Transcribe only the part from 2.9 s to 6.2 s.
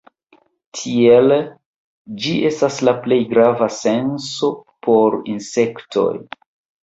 plej grava senso por insektoj.